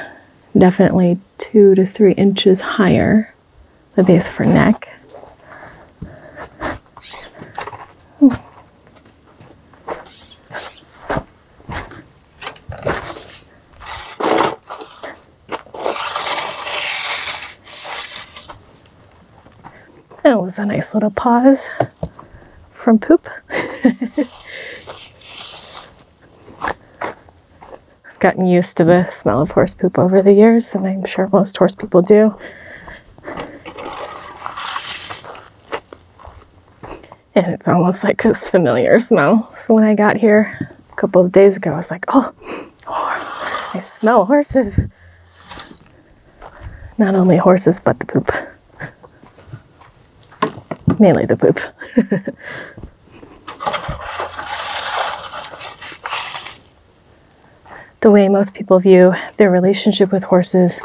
definitely 0.56 1.18
two 1.38 1.74
to 1.74 1.86
three 1.86 2.12
inches 2.12 2.60
higher, 2.60 3.34
the 3.94 4.04
base 4.04 4.28
of 4.28 4.36
her 4.36 4.44
neck. 4.44 5.00
That 20.22 20.40
was 20.54 20.62
a 20.62 20.66
nice 20.66 20.94
little 20.94 21.10
pause 21.10 21.68
from 22.70 22.96
poop. 22.96 23.26
I've 26.62 28.18
gotten 28.20 28.46
used 28.46 28.76
to 28.76 28.84
the 28.84 29.04
smell 29.06 29.42
of 29.42 29.50
horse 29.50 29.74
poop 29.74 29.98
over 29.98 30.22
the 30.22 30.32
years, 30.32 30.72
and 30.76 30.86
I'm 30.86 31.04
sure 31.06 31.28
most 31.32 31.56
horse 31.56 31.74
people 31.74 32.02
do. 32.02 32.38
And 37.34 37.52
it's 37.52 37.66
almost 37.66 38.04
like 38.04 38.22
this 38.22 38.48
familiar 38.48 39.00
smell. 39.00 39.52
So 39.58 39.74
when 39.74 39.82
I 39.82 39.96
got 39.96 40.18
here 40.18 40.56
a 40.92 40.94
couple 40.94 41.24
of 41.24 41.32
days 41.32 41.56
ago, 41.56 41.72
I 41.72 41.78
was 41.78 41.90
like, 41.90 42.04
oh, 42.08 42.32
oh 42.86 43.70
I 43.74 43.80
smell 43.80 44.24
horses. 44.26 44.78
Not 46.96 47.16
only 47.16 47.38
horses, 47.38 47.80
but 47.80 47.98
the 47.98 48.06
poop 48.06 48.30
mainly 51.00 51.26
the 51.26 51.36
poop. 51.36 51.60
the 58.00 58.10
way 58.10 58.28
most 58.28 58.54
people 58.54 58.78
view 58.78 59.14
their 59.38 59.50
relationship 59.50 60.12
with 60.12 60.24
horses, 60.24 60.80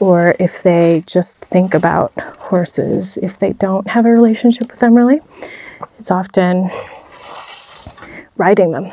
or 0.00 0.34
if 0.40 0.62
they 0.62 1.04
just 1.06 1.44
think 1.44 1.74
about 1.74 2.10
horses, 2.38 3.18
if 3.18 3.38
they 3.38 3.52
don't 3.52 3.88
have 3.88 4.06
a 4.06 4.10
relationship 4.10 4.70
with 4.70 4.80
them 4.80 4.94
really, 4.94 5.20
it's 5.98 6.10
often 6.10 6.70
riding 8.36 8.72
them. 8.72 8.92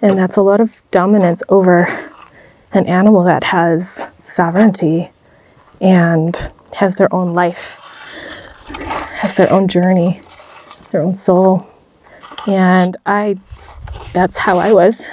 And 0.00 0.16
that's 0.16 0.36
a 0.36 0.42
lot 0.42 0.60
of 0.60 0.82
dominance 0.92 1.42
over 1.48 1.88
an 2.72 2.86
animal 2.86 3.24
that 3.24 3.44
has 3.44 4.00
sovereignty 4.22 5.10
and 5.80 6.52
has 6.78 6.94
their 6.94 7.12
own 7.12 7.34
life 7.34 7.80
has 9.20 9.34
their 9.34 9.52
own 9.52 9.68
journey, 9.68 10.22
their 10.92 11.02
own 11.02 11.14
soul. 11.14 11.66
And 12.46 12.96
I, 13.04 13.36
that's 14.14 14.38
how 14.38 14.56
I 14.56 14.72
was. 14.72 15.06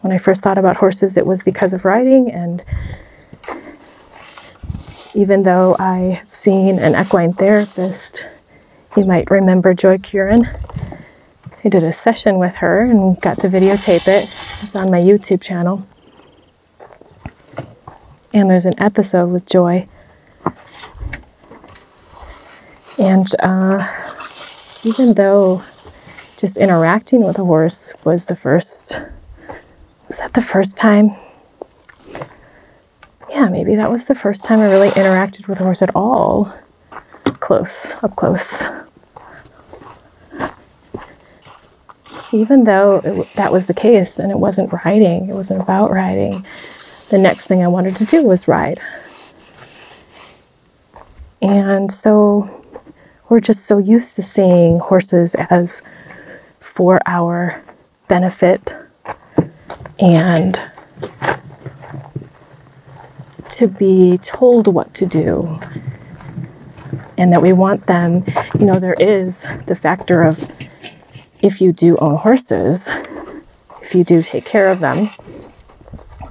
When 0.00 0.14
I 0.14 0.16
first 0.16 0.42
thought 0.42 0.56
about 0.56 0.78
horses, 0.78 1.18
it 1.18 1.26
was 1.26 1.42
because 1.42 1.74
of 1.74 1.84
riding. 1.84 2.30
And 2.30 2.64
even 5.12 5.42
though 5.42 5.76
I've 5.78 6.28
seen 6.30 6.78
an 6.78 6.98
equine 6.98 7.34
therapist, 7.34 8.26
you 8.96 9.04
might 9.04 9.30
remember 9.30 9.74
Joy 9.74 9.98
Curran. 9.98 10.48
I 11.62 11.68
did 11.68 11.84
a 11.84 11.92
session 11.92 12.38
with 12.38 12.56
her 12.56 12.80
and 12.80 13.20
got 13.20 13.40
to 13.40 13.48
videotape 13.48 14.08
it. 14.08 14.30
It's 14.62 14.74
on 14.74 14.90
my 14.90 15.02
YouTube 15.02 15.42
channel. 15.42 15.86
And 18.32 18.48
there's 18.48 18.64
an 18.64 18.80
episode 18.80 19.26
with 19.26 19.44
Joy 19.44 19.86
and 22.98 23.26
uh, 23.40 23.86
even 24.84 25.14
though 25.14 25.62
just 26.36 26.56
interacting 26.56 27.22
with 27.24 27.38
a 27.38 27.44
horse 27.44 27.94
was 28.04 28.26
the 28.26 28.36
first, 28.36 29.02
was 30.06 30.18
that 30.18 30.32
the 30.34 30.42
first 30.42 30.76
time? 30.76 31.10
Yeah, 33.30 33.48
maybe 33.48 33.74
that 33.76 33.90
was 33.90 34.06
the 34.06 34.14
first 34.14 34.44
time 34.44 34.60
I 34.60 34.70
really 34.70 34.90
interacted 34.90 35.48
with 35.48 35.60
a 35.60 35.64
horse 35.64 35.82
at 35.82 35.94
all. 35.94 36.52
Close, 37.40 37.94
up 38.02 38.16
close. 38.16 38.64
Even 42.32 42.64
though 42.64 43.00
it, 43.04 43.32
that 43.34 43.52
was 43.52 43.66
the 43.66 43.74
case 43.74 44.18
and 44.18 44.30
it 44.30 44.38
wasn't 44.38 44.72
riding, 44.84 45.28
it 45.28 45.34
wasn't 45.34 45.60
about 45.60 45.90
riding, 45.90 46.44
the 47.10 47.18
next 47.18 47.46
thing 47.46 47.62
I 47.62 47.68
wanted 47.68 47.96
to 47.96 48.04
do 48.04 48.24
was 48.24 48.48
ride. 48.48 48.80
And 51.40 51.92
so 51.92 52.57
we're 53.28 53.40
just 53.40 53.64
so 53.66 53.78
used 53.78 54.16
to 54.16 54.22
seeing 54.22 54.78
horses 54.78 55.34
as 55.50 55.82
for 56.60 57.00
our 57.06 57.62
benefit 58.08 58.74
and 59.98 60.70
to 63.48 63.66
be 63.66 64.18
told 64.18 64.66
what 64.66 64.94
to 64.94 65.06
do 65.06 65.58
and 67.16 67.32
that 67.32 67.42
we 67.42 67.52
want 67.52 67.86
them. 67.86 68.24
You 68.58 68.66
know 68.66 68.78
there 68.78 68.94
is 68.94 69.46
the 69.66 69.74
factor 69.74 70.22
of 70.22 70.50
if 71.42 71.60
you 71.60 71.72
do 71.72 71.96
own 71.96 72.16
horses 72.16 72.88
if 73.80 73.94
you 73.94 74.04
do 74.04 74.22
take 74.22 74.44
care 74.44 74.68
of 74.70 74.80
them 74.80 75.08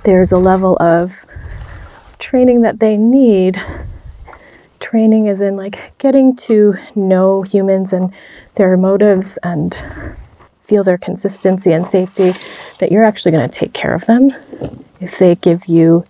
there's 0.03 0.31
a 0.31 0.37
level 0.37 0.77
of 0.81 1.25
training 2.19 2.61
that 2.61 2.79
they 2.79 2.97
need 2.97 3.61
training 4.79 5.27
is 5.27 5.41
in 5.41 5.55
like 5.55 5.97
getting 5.97 6.35
to 6.35 6.75
know 6.95 7.41
humans 7.41 7.93
and 7.93 8.13
their 8.55 8.77
motives 8.77 9.37
and 9.43 9.77
feel 10.61 10.83
their 10.83 10.97
consistency 10.97 11.71
and 11.71 11.87
safety 11.87 12.33
that 12.79 12.91
you're 12.91 13.05
actually 13.05 13.31
going 13.31 13.49
to 13.49 13.55
take 13.55 13.73
care 13.73 13.93
of 13.93 14.05
them 14.05 14.29
if 14.99 15.17
they 15.17 15.35
give 15.35 15.65
you 15.67 16.05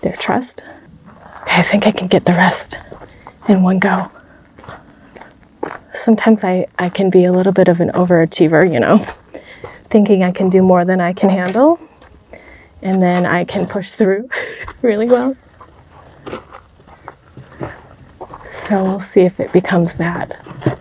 their 0.00 0.16
trust. 0.16 0.62
I 1.46 1.62
think 1.62 1.86
I 1.86 1.92
can 1.92 2.08
get 2.08 2.24
the 2.24 2.32
rest 2.32 2.76
in 3.48 3.62
one 3.62 3.78
go. 3.78 4.10
Sometimes 5.92 6.44
I, 6.44 6.66
I 6.78 6.88
can 6.88 7.10
be 7.10 7.24
a 7.24 7.32
little 7.32 7.52
bit 7.52 7.68
of 7.68 7.80
an 7.80 7.90
overachiever, 7.90 8.70
you 8.70 8.78
know, 8.78 8.98
thinking 9.88 10.22
I 10.22 10.32
can 10.32 10.50
do 10.50 10.62
more 10.62 10.84
than 10.84 11.00
I 11.00 11.12
can 11.12 11.30
handle, 11.30 11.80
and 12.82 13.02
then 13.02 13.26
I 13.26 13.44
can 13.44 13.66
push 13.66 13.92
through 13.92 14.28
really 14.82 15.06
well. 15.06 15.36
So 18.50 18.82
we'll 18.84 19.00
see 19.00 19.22
if 19.22 19.40
it 19.40 19.52
becomes 19.52 19.94
that. 19.94 20.78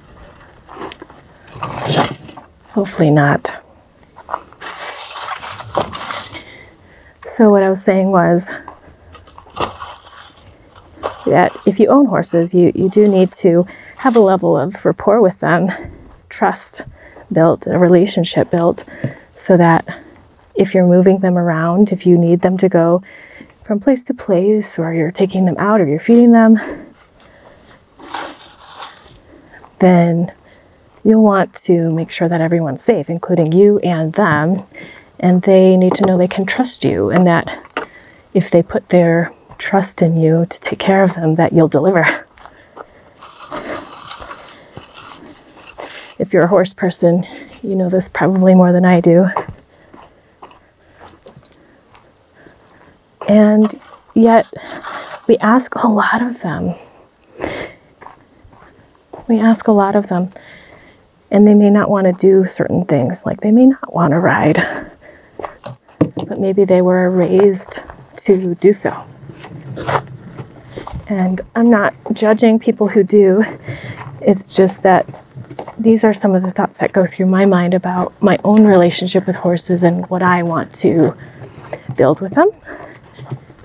Hopefully 2.71 3.09
not. 3.09 3.61
So, 7.27 7.49
what 7.49 7.61
I 7.61 7.69
was 7.69 7.83
saying 7.83 8.11
was 8.11 8.51
that 11.25 11.55
if 11.65 11.79
you 11.79 11.87
own 11.87 12.05
horses, 12.05 12.53
you, 12.53 12.71
you 12.73 12.89
do 12.89 13.07
need 13.07 13.31
to 13.33 13.67
have 13.97 14.15
a 14.15 14.19
level 14.19 14.57
of 14.57 14.85
rapport 14.85 15.21
with 15.21 15.39
them, 15.39 15.67
trust 16.29 16.83
built, 17.31 17.67
a 17.67 17.77
relationship 17.77 18.49
built, 18.49 18.85
so 19.35 19.57
that 19.57 20.01
if 20.55 20.73
you're 20.73 20.87
moving 20.87 21.19
them 21.19 21.37
around, 21.37 21.91
if 21.91 22.05
you 22.05 22.17
need 22.17 22.41
them 22.41 22.57
to 22.57 22.69
go 22.69 23.03
from 23.63 23.79
place 23.79 24.03
to 24.03 24.13
place, 24.13 24.79
or 24.79 24.93
you're 24.93 25.11
taking 25.11 25.45
them 25.45 25.55
out, 25.57 25.81
or 25.81 25.87
you're 25.87 25.99
feeding 25.99 26.31
them, 26.31 26.57
then 29.79 30.33
you'll 31.03 31.23
want 31.23 31.53
to 31.53 31.91
make 31.91 32.11
sure 32.11 32.27
that 32.27 32.41
everyone's 32.41 32.83
safe, 32.83 33.09
including 33.09 33.51
you 33.51 33.79
and 33.79 34.13
them. 34.13 34.63
And 35.19 35.41
they 35.41 35.77
need 35.77 35.95
to 35.95 36.05
know 36.05 36.17
they 36.17 36.27
can 36.27 36.45
trust 36.45 36.83
you 36.83 37.09
and 37.09 37.25
that 37.25 37.87
if 38.33 38.51
they 38.51 38.61
put 38.61 38.89
their 38.89 39.33
trust 39.57 40.01
in 40.01 40.15
you 40.15 40.45
to 40.47 40.59
take 40.59 40.79
care 40.79 41.03
of 41.03 41.15
them, 41.15 41.35
that 41.35 41.53
you'll 41.53 41.67
deliver. 41.67 42.25
If 46.19 46.33
you're 46.33 46.43
a 46.43 46.47
horse 46.47 46.73
person, 46.73 47.25
you 47.63 47.75
know 47.75 47.89
this 47.89 48.09
probably 48.09 48.55
more 48.55 48.71
than 48.71 48.85
I 48.85 49.01
do. 49.01 49.25
And 53.27 53.73
yet, 54.13 54.51
we 55.27 55.37
ask 55.37 55.75
a 55.75 55.87
lot 55.87 56.21
of 56.21 56.41
them. 56.41 56.75
We 59.27 59.39
ask 59.39 59.67
a 59.67 59.73
lot 59.73 59.95
of 59.95 60.07
them, 60.07 60.31
and 61.29 61.45
they 61.45 61.53
may 61.53 61.69
not 61.69 61.89
want 61.89 62.07
to 62.07 62.13
do 62.13 62.45
certain 62.45 62.85
things, 62.85 63.25
like 63.25 63.41
they 63.41 63.51
may 63.51 63.65
not 63.65 63.93
want 63.93 64.11
to 64.11 64.19
ride, 64.19 64.59
but 66.27 66.39
maybe 66.39 66.63
they 66.63 66.81
were 66.81 67.09
raised 67.09 67.83
to 68.17 68.55
do 68.55 68.71
so. 68.71 69.05
And 71.09 71.41
I'm 71.55 71.69
not 71.69 71.93
judging 72.13 72.57
people 72.57 72.87
who 72.87 73.03
do, 73.03 73.43
it's 74.21 74.55
just 74.55 74.83
that 74.83 75.05
these 75.77 76.03
are 76.03 76.13
some 76.13 76.33
of 76.33 76.41
the 76.41 76.51
thoughts 76.51 76.79
that 76.79 76.91
go 76.93 77.05
through 77.05 77.27
my 77.27 77.45
mind 77.45 77.73
about 77.73 78.19
my 78.21 78.39
own 78.43 78.65
relationship 78.65 79.27
with 79.27 79.37
horses 79.37 79.83
and 79.83 80.09
what 80.09 80.23
I 80.23 80.43
want 80.43 80.73
to 80.75 81.15
build 81.95 82.21
with 82.21 82.33
them 82.33 82.49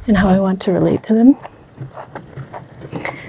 and 0.07 0.16
how 0.16 0.29
I 0.29 0.40
want 0.40 0.61
to 0.62 0.72
relate 0.72 1.03
to 1.05 1.14
them. 1.14 1.37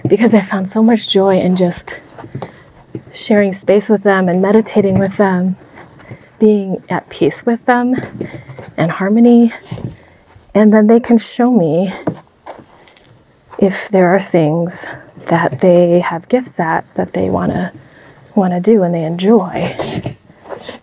Because 0.07 0.33
I 0.33 0.41
found 0.41 0.67
so 0.67 0.83
much 0.83 1.09
joy 1.09 1.39
in 1.39 1.55
just 1.55 1.95
sharing 3.13 3.53
space 3.53 3.89
with 3.89 4.03
them 4.03 4.27
and 4.27 4.41
meditating 4.41 4.99
with 4.99 5.17
them, 5.17 5.55
being 6.39 6.83
at 6.89 7.09
peace 7.09 7.45
with 7.45 7.65
them 7.65 7.95
and 8.75 8.91
harmony. 8.91 9.53
And 10.53 10.73
then 10.73 10.87
they 10.87 10.99
can 10.99 11.17
show 11.17 11.51
me 11.51 11.93
if 13.57 13.87
there 13.89 14.07
are 14.09 14.19
things 14.19 14.85
that 15.27 15.59
they 15.59 15.99
have 15.99 16.27
gifts 16.27 16.59
at 16.59 16.91
that 16.95 17.13
they 17.13 17.29
want 17.29 17.51
to 17.51 17.71
want 18.35 18.51
to 18.53 18.59
do 18.59 18.83
and 18.83 18.93
they 18.93 19.03
enjoy. 19.03 19.75
And 19.79 20.17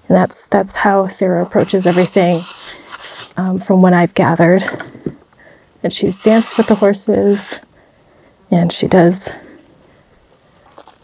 that's 0.08 0.48
that's 0.48 0.76
how 0.76 1.06
Sara 1.08 1.42
approaches 1.42 1.86
everything 1.86 2.42
um, 3.36 3.58
from 3.58 3.82
what 3.82 3.92
I've 3.92 4.14
gathered. 4.14 4.62
And 5.82 5.92
she's 5.92 6.22
danced 6.22 6.58
with 6.58 6.66
the 6.66 6.74
horses, 6.74 7.58
and 8.50 8.70
she 8.72 8.86
does 8.86 9.30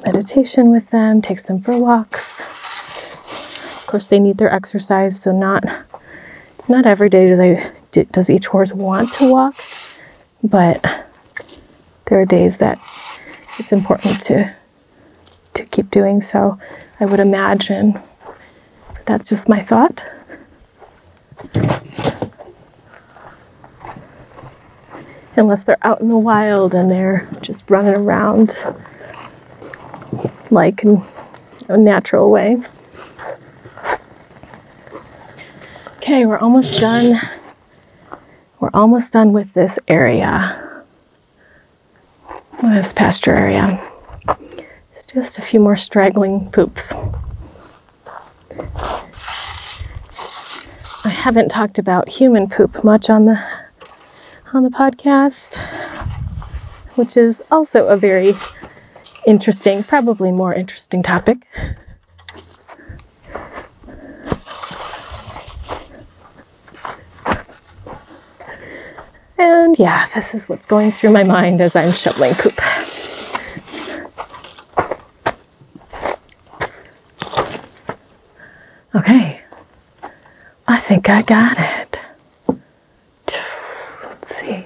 meditation 0.06 0.70
with 0.70 0.90
them, 0.90 1.20
takes 1.20 1.42
them 1.42 1.60
for 1.60 1.76
walks. 1.76 2.40
Of 2.40 3.84
course, 3.88 4.06
they 4.06 4.20
need 4.20 4.38
their 4.38 4.52
exercise, 4.52 5.20
so 5.20 5.32
not 5.32 5.64
not 6.68 6.86
every 6.86 7.08
day 7.08 7.26
do 7.28 7.36
they 7.36 7.70
do, 7.90 8.04
does 8.04 8.30
each 8.30 8.46
horse 8.46 8.72
want 8.72 9.12
to 9.14 9.30
walk, 9.30 9.56
but 10.42 10.82
there 12.06 12.20
are 12.20 12.24
days 12.24 12.58
that 12.58 12.78
it's 13.58 13.72
important 13.72 14.20
to 14.22 14.54
to 15.54 15.64
keep 15.66 15.90
doing 15.90 16.20
so. 16.20 16.58
I 17.00 17.06
would 17.06 17.20
imagine. 17.20 18.00
That's 19.06 19.28
just 19.28 19.48
my 19.48 19.60
thought. 19.60 20.04
Unless 25.36 25.64
they're 25.64 25.76
out 25.82 26.00
in 26.00 26.08
the 26.08 26.16
wild 26.16 26.74
and 26.74 26.90
they're 26.90 27.28
just 27.42 27.70
running 27.70 27.94
around 27.94 28.64
like 30.56 30.82
in 30.82 31.02
a 31.68 31.76
natural 31.76 32.30
way. 32.30 32.56
Okay, 35.98 36.24
we're 36.24 36.38
almost 36.38 36.80
done. 36.80 37.20
We're 38.58 38.70
almost 38.72 39.12
done 39.12 39.34
with 39.34 39.52
this 39.52 39.78
area, 39.86 40.82
this 42.62 42.94
pasture 42.94 43.34
area. 43.34 43.86
It's 44.90 45.06
just 45.06 45.38
a 45.38 45.42
few 45.42 45.60
more 45.60 45.76
straggling 45.76 46.50
poops. 46.50 46.94
I 51.04 51.10
haven't 51.10 51.50
talked 51.50 51.78
about 51.78 52.08
human 52.08 52.48
poop 52.48 52.82
much 52.82 53.10
on 53.10 53.26
the 53.26 53.38
on 54.54 54.62
the 54.62 54.70
podcast, 54.70 55.58
which 56.94 57.14
is 57.14 57.42
also 57.50 57.88
a 57.88 57.96
very 57.98 58.34
interesting, 59.26 59.82
probably 59.82 60.32
more 60.32 60.54
interesting 60.54 61.02
topic. 61.02 61.38
And 69.38 69.78
yeah, 69.78 70.06
this 70.14 70.34
is 70.34 70.48
what's 70.48 70.64
going 70.64 70.92
through 70.92 71.10
my 71.10 71.24
mind 71.24 71.60
as 71.60 71.76
I'm 71.76 71.92
shoveling 71.92 72.32
poop. 72.34 72.58
Okay, 78.94 79.42
I 80.66 80.78
think 80.78 81.10
I 81.10 81.20
got 81.20 81.58
it. 81.58 81.98
Let's 83.28 84.36
see. 84.36 84.64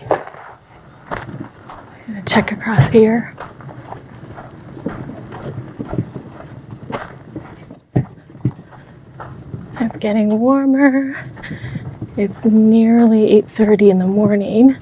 I'm 1.11 2.07
gonna 2.07 2.23
check 2.27 2.53
across 2.53 2.89
here. 2.91 3.35
Getting 10.01 10.41
warmer. 10.41 11.25
It's 12.17 12.47
nearly 12.47 13.31
8:30 13.43 13.91
in 13.91 13.99
the 13.99 14.07
morning. 14.07 14.77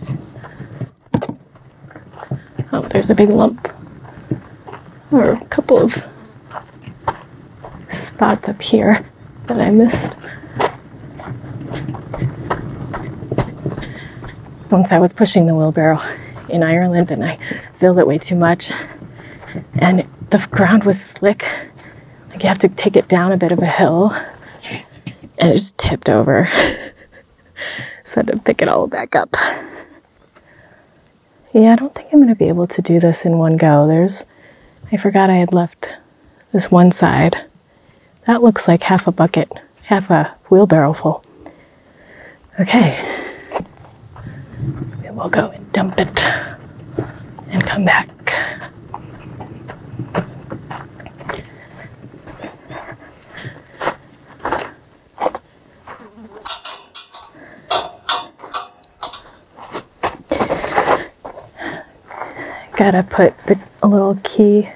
Oh, 2.73 2.83
there's 2.83 3.11
a 3.11 3.15
big 3.15 3.29
lump. 3.29 3.69
Or 5.11 5.33
a 5.33 5.45
couple 5.47 5.79
of 5.79 6.07
spots 7.89 8.49
up 8.49 8.63
here 8.63 9.05
that 9.47 9.61
I 9.61 9.71
missed. 9.71 10.15
Once 14.71 14.93
I 14.93 14.99
was 14.99 15.13
pushing 15.13 15.47
the 15.47 15.55
wheelbarrow 15.55 16.01
in 16.49 16.63
Ireland 16.63 17.11
and 17.11 17.25
I 17.25 17.37
filled 17.75 17.99
it 17.99 18.07
way 18.07 18.19
too 18.19 18.37
much, 18.37 18.71
and 19.75 20.07
the 20.31 20.47
ground 20.51 20.85
was 20.85 21.03
slick. 21.03 21.45
Like 22.31 22.43
you 22.43 22.49
have 22.49 22.59
to 22.59 22.69
take 22.69 22.95
it 22.95 23.09
down 23.09 23.33
a 23.33 23.37
bit 23.37 23.51
of 23.51 23.59
a 23.61 23.67
hill, 23.67 24.15
and 25.39 25.51
it 25.51 25.55
just 25.55 25.79
tipped 25.79 26.09
over. 26.09 26.47
so 28.05 28.21
I 28.21 28.25
had 28.25 28.27
to 28.29 28.39
pick 28.39 28.63
it 28.63 28.69
all 28.69 28.87
back 28.87 29.17
up. 29.17 29.35
Yeah, 31.55 31.73
I 31.73 31.77
don't 31.77 31.95
think 31.95 32.09
I'm 32.13 32.19
going 32.19 32.29
to 32.29 32.35
be 32.35 32.49
able 32.49 32.67
to 32.67 32.83
do 32.83 33.01
this 33.01 33.25
in 33.25 33.39
one 33.39 33.57
go. 33.57 33.87
There's, 33.87 34.25
I 34.93 34.97
forgot 34.97 35.31
I 35.31 35.37
had 35.37 35.53
left 35.53 35.89
this 36.53 36.71
one 36.71 36.93
side. 36.93 37.45
That 38.27 38.43
looks 38.43 38.69
like 38.69 38.83
half 38.85 39.07
a 39.07 39.13
bucket, 39.13 39.51
half 39.85 40.11
a 40.11 40.37
wheelbarrow 40.51 40.93
full. 40.93 41.25
Okay. 42.61 42.97
we'll 45.11 45.29
go 45.29 45.49
and 45.51 45.73
dump 45.73 45.99
it 45.99 46.25
and 47.49 47.63
come 47.65 47.85
back. 47.85 48.09
Gotta 62.79 63.03
put 63.03 63.37
the, 63.49 63.59
a 63.83 63.89
little 63.89 64.21
key 64.23 64.69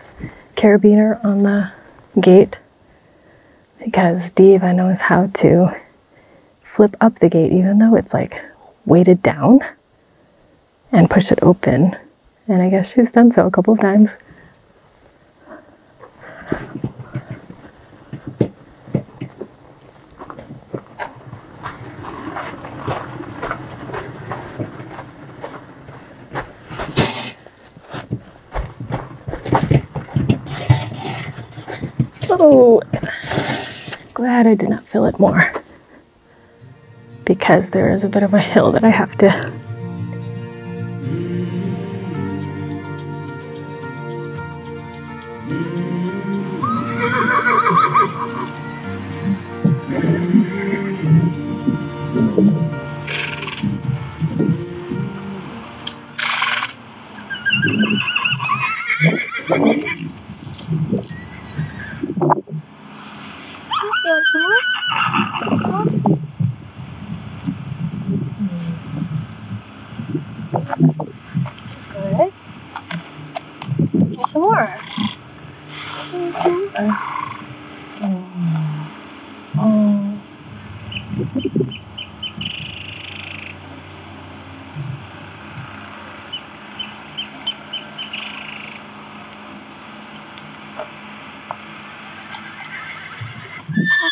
carabiner 0.57 1.25
on 1.25 1.45
the 1.45 1.71
gate 2.21 2.59
because 3.79 4.33
Diva 4.33 4.73
knows 4.73 5.03
how 5.03 5.29
to 5.35 5.81
flip 6.61 6.97
up 7.01 7.21
the 7.21 7.29
gate 7.29 7.53
even 7.53 7.79
though 7.79 7.95
it's 7.95 8.13
like 8.13 8.43
weighted 8.85 9.23
down 9.23 9.61
and 10.91 11.09
push 11.09 11.31
it 11.31 11.39
open. 11.43 11.97
And 12.49 12.61
I 12.61 12.71
guess 12.71 12.95
she's 12.95 13.13
done 13.13 13.31
so 13.31 13.47
a 13.47 13.53
couple 13.53 13.75
of 13.75 13.79
times. 13.79 14.17
Oh, 32.45 32.83
glad 34.15 34.49
I 34.49 34.57
did 34.57 34.69
not 34.69 34.85
fill 34.85 35.05
it 35.05 35.21
more 35.21 35.53
because 37.25 37.71
there 37.71 37.93
is 37.93 38.03
a 38.03 38.09
bit 38.09 38.25
of 38.25 38.35
a 38.35 38.41
hill 38.41 38.73
that 38.73 38.83
I 38.83 38.89
have 38.89 39.17
to 39.19 39.53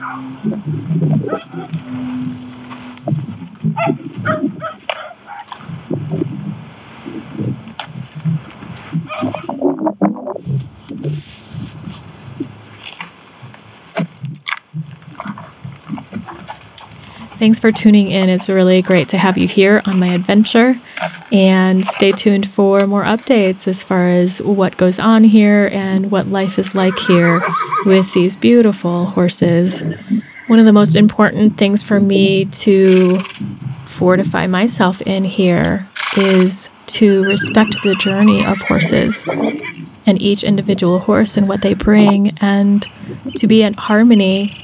Oh. 0.03 0.41
You. 0.43 0.51
Mm. 6.07 6.20
Thanks 17.41 17.57
for 17.57 17.71
tuning 17.71 18.11
in. 18.11 18.29
It's 18.29 18.49
really 18.49 18.83
great 18.83 19.09
to 19.09 19.17
have 19.17 19.35
you 19.35 19.47
here 19.47 19.81
on 19.85 19.97
my 19.97 20.09
adventure. 20.09 20.75
And 21.31 21.83
stay 21.83 22.11
tuned 22.11 22.47
for 22.47 22.81
more 22.81 23.01
updates 23.01 23.67
as 23.67 23.81
far 23.81 24.09
as 24.09 24.43
what 24.43 24.77
goes 24.77 24.99
on 24.99 25.23
here 25.23 25.67
and 25.73 26.11
what 26.11 26.27
life 26.27 26.59
is 26.59 26.75
like 26.75 26.95
here 26.99 27.41
with 27.83 28.13
these 28.13 28.35
beautiful 28.35 29.05
horses. 29.05 29.83
One 30.45 30.59
of 30.59 30.65
the 30.65 30.71
most 30.71 30.95
important 30.95 31.57
things 31.57 31.81
for 31.81 31.99
me 31.99 32.45
to 32.45 33.17
fortify 33.17 34.45
myself 34.45 35.01
in 35.01 35.23
here 35.23 35.87
is 36.17 36.69
to 36.85 37.23
respect 37.23 37.81
the 37.81 37.95
journey 37.95 38.45
of 38.45 38.59
horses 38.59 39.25
and 40.05 40.21
each 40.21 40.43
individual 40.43 40.99
horse 40.99 41.37
and 41.37 41.49
what 41.49 41.63
they 41.63 41.73
bring, 41.73 42.37
and 42.39 42.85
to 43.37 43.47
be 43.47 43.63
in 43.63 43.73
harmony 43.73 44.55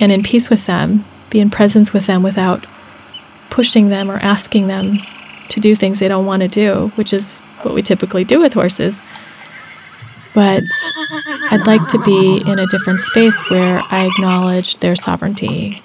and 0.00 0.10
in 0.10 0.22
peace 0.22 0.48
with 0.48 0.64
them, 0.64 1.04
be 1.32 1.40
in 1.40 1.50
presence 1.50 1.92
with 1.92 2.06
them 2.06 2.22
without 2.22 2.66
pushing 3.50 3.88
them 3.88 4.10
or 4.10 4.16
asking 4.16 4.66
them 4.66 4.98
to 5.48 5.60
do 5.60 5.74
things 5.74 5.98
they 5.98 6.08
don't 6.08 6.26
want 6.26 6.42
to 6.42 6.48
do, 6.48 6.92
which 6.94 7.12
is 7.12 7.38
what 7.62 7.74
we 7.74 7.82
typically 7.82 8.24
do 8.24 8.38
with 8.38 8.52
horses. 8.52 9.00
But 10.34 10.62
I'd 11.50 11.66
like 11.66 11.86
to 11.88 11.98
be 11.98 12.42
in 12.46 12.58
a 12.58 12.66
different 12.66 13.00
space 13.00 13.38
where 13.50 13.82
I 13.90 14.06
acknowledge 14.06 14.78
their 14.78 14.96
sovereignty. 14.96 15.82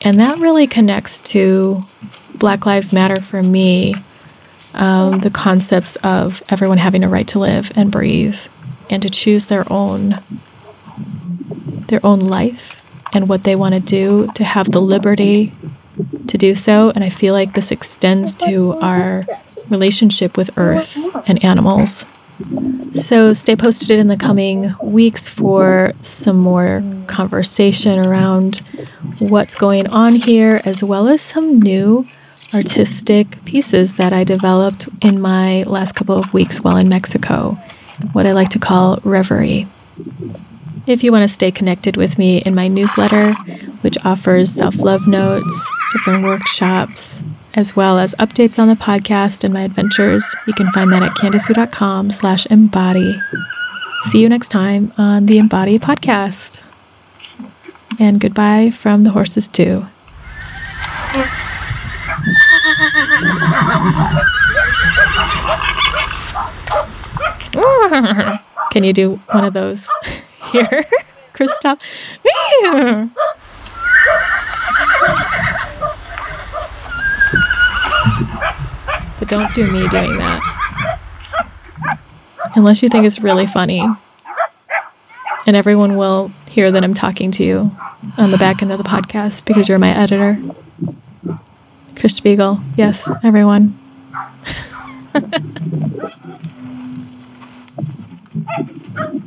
And 0.00 0.18
that 0.18 0.38
really 0.38 0.66
connects 0.66 1.20
to 1.32 1.82
Black 2.36 2.66
Lives 2.66 2.92
Matter 2.92 3.20
for 3.20 3.42
me 3.42 3.94
um, 4.74 5.20
the 5.20 5.30
concepts 5.30 5.96
of 5.96 6.42
everyone 6.48 6.78
having 6.78 7.02
a 7.02 7.08
right 7.08 7.26
to 7.28 7.38
live 7.38 7.72
and 7.74 7.90
breathe 7.90 8.38
and 8.90 9.02
to 9.02 9.10
choose 9.10 9.48
their 9.48 9.64
own 9.72 10.14
their 11.88 12.04
own 12.04 12.20
life 12.20 12.87
and 13.12 13.28
what 13.28 13.42
they 13.42 13.56
want 13.56 13.74
to 13.74 13.80
do 13.80 14.28
to 14.34 14.44
have 14.44 14.70
the 14.70 14.80
liberty 14.80 15.52
to 16.26 16.38
do 16.38 16.54
so 16.54 16.90
and 16.94 17.02
i 17.02 17.08
feel 17.08 17.34
like 17.34 17.52
this 17.54 17.70
extends 17.70 18.34
to 18.34 18.72
our 18.74 19.22
relationship 19.68 20.36
with 20.36 20.56
earth 20.56 20.96
and 21.28 21.42
animals 21.44 22.06
so 22.92 23.32
stay 23.32 23.56
posted 23.56 23.98
in 23.98 24.06
the 24.06 24.16
coming 24.16 24.74
weeks 24.82 25.28
for 25.28 25.92
some 26.00 26.38
more 26.38 26.82
conversation 27.08 27.98
around 27.98 28.58
what's 29.18 29.56
going 29.56 29.88
on 29.88 30.14
here 30.14 30.60
as 30.64 30.82
well 30.84 31.08
as 31.08 31.20
some 31.20 31.58
new 31.58 32.06
artistic 32.54 33.44
pieces 33.44 33.94
that 33.94 34.12
I 34.12 34.24
developed 34.24 34.88
in 35.02 35.20
my 35.20 35.64
last 35.64 35.92
couple 35.92 36.16
of 36.16 36.32
weeks 36.32 36.60
while 36.62 36.76
in 36.76 36.88
Mexico, 36.88 37.58
what 38.12 38.26
I 38.26 38.32
like 38.32 38.50
to 38.50 38.58
call 38.58 39.00
reverie. 39.04 39.66
If 40.88 41.04
you 41.04 41.12
want 41.12 41.28
to 41.28 41.28
stay 41.28 41.50
connected 41.50 41.98
with 41.98 42.16
me 42.16 42.38
in 42.38 42.54
my 42.54 42.66
newsletter, 42.66 43.34
which 43.82 43.98
offers 44.06 44.50
self 44.50 44.76
love 44.76 45.06
notes, 45.06 45.70
different 45.92 46.24
workshops, 46.24 47.22
as 47.52 47.76
well 47.76 47.98
as 47.98 48.14
updates 48.14 48.58
on 48.58 48.68
the 48.68 48.74
podcast 48.74 49.44
and 49.44 49.52
my 49.52 49.60
adventures, 49.60 50.24
you 50.46 50.54
can 50.54 50.72
find 50.72 50.90
that 50.90 51.02
at 51.02 51.12
candicewu.com 51.12 52.10
slash 52.10 52.46
embody. 52.46 53.20
See 54.04 54.22
you 54.22 54.30
next 54.30 54.48
time 54.48 54.90
on 54.96 55.26
the 55.26 55.36
Embody 55.36 55.78
Podcast. 55.78 56.62
And 58.00 58.18
goodbye 58.18 58.70
from 58.70 59.04
the 59.04 59.10
horses, 59.10 59.46
too. 59.46 59.84
Can 68.72 68.84
you 68.84 68.94
do 68.94 69.16
one 69.32 69.44
of 69.44 69.52
those 69.52 69.88
here, 70.52 70.84
Christoph? 71.32 71.78
but 79.18 79.28
don't 79.28 79.52
do 79.54 79.70
me 79.70 79.88
doing 79.88 80.16
that. 80.18 80.98
Unless 82.54 82.82
you 82.82 82.88
think 82.88 83.06
it's 83.06 83.20
really 83.20 83.46
funny. 83.46 83.84
And 85.46 85.56
everyone 85.56 85.96
will 85.96 86.28
hear 86.50 86.70
that 86.70 86.84
I'm 86.84 86.94
talking 86.94 87.30
to 87.32 87.44
you 87.44 87.70
on 88.16 88.30
the 88.30 88.38
back 88.38 88.62
end 88.62 88.72
of 88.72 88.78
the 88.78 88.84
podcast 88.84 89.44
because 89.44 89.68
you're 89.68 89.78
my 89.78 89.96
editor. 89.96 90.38
Chris 91.96 92.16
Spiegel. 92.16 92.60
Yes, 92.76 93.08
everyone. 93.22 93.78